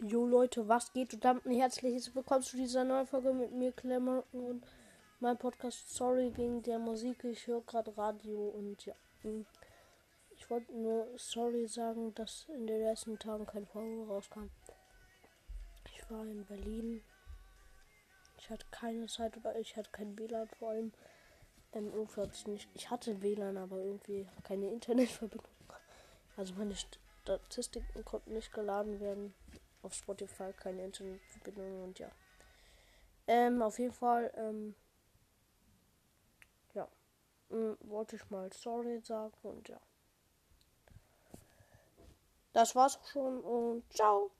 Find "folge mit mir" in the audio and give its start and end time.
3.08-3.72